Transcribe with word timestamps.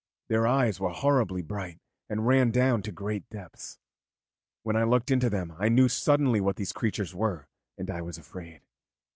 Their 0.29 0.47
eyes 0.47 0.79
were 0.79 0.89
horribly 0.89 1.43
bright, 1.43 1.77
and 2.09 2.25
ran 2.25 2.49
down 2.49 2.81
to 2.81 2.91
great 2.91 3.29
depths. 3.29 3.77
When 4.63 4.75
I 4.75 4.83
looked 4.83 5.11
into 5.11 5.29
them 5.29 5.53
I 5.59 5.69
knew 5.69 5.87
suddenly 5.87 6.41
what 6.41 6.55
these 6.55 6.73
creatures 6.73 7.13
were, 7.13 7.45
and 7.77 7.87
I 7.91 8.01
was 8.01 8.17
afraid. 8.17 8.61